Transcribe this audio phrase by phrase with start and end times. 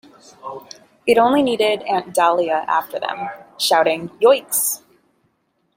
[1.05, 4.81] It only needed Aunt Dahlia after them, shouting "Yoicks!"